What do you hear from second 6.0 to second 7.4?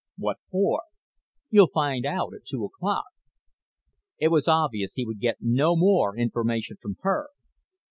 information from her.